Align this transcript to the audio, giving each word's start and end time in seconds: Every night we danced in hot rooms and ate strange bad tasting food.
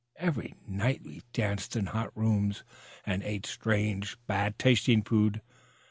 Every 0.17 0.55
night 0.67 1.03
we 1.03 1.21
danced 1.31 1.75
in 1.75 1.85
hot 1.85 2.09
rooms 2.17 2.63
and 3.05 3.21
ate 3.21 3.45
strange 3.45 4.17
bad 4.25 4.57
tasting 4.57 5.03
food. 5.03 5.43